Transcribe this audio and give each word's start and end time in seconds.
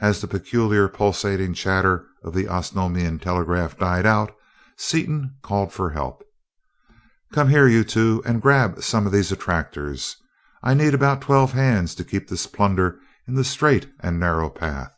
As 0.00 0.20
the 0.20 0.26
peculiar, 0.26 0.88
pulsating 0.88 1.54
chatter 1.54 2.08
of 2.24 2.34
the 2.34 2.48
Osnomian 2.48 3.20
telegraph 3.20 3.78
died 3.78 4.04
out, 4.04 4.34
Seaton 4.76 5.36
called 5.40 5.72
for 5.72 5.90
help. 5.90 6.24
"Come 7.32 7.48
here, 7.48 7.68
you 7.68 7.84
two, 7.84 8.24
and 8.26 8.42
grab 8.42 8.82
some 8.82 9.06
of 9.06 9.12
these 9.12 9.30
attractors. 9.30 10.16
I 10.64 10.74
need 10.74 10.94
about 10.94 11.20
twelve 11.22 11.52
hands 11.52 11.94
to 11.94 12.04
keep 12.04 12.26
this 12.28 12.48
plunder 12.48 12.98
in 13.28 13.34
the 13.36 13.44
straight 13.44 13.88
and 14.00 14.18
narrow 14.18 14.50
path." 14.50 14.96